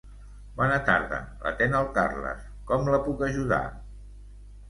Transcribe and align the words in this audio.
Bona 0.59 0.77
tarda, 0.87 1.17
l'atén 1.43 1.77
el 1.81 1.85
Carles, 1.99 2.47
com 2.71 2.89
la 2.95 3.01
puc 3.09 3.21
ajudar? 3.27 3.63